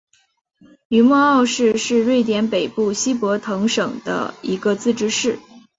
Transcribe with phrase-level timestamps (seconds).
[0.87, 5.37] 于默奥市是瑞典北部西博滕省的一个自治市。